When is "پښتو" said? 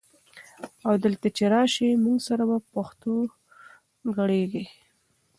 2.75-3.13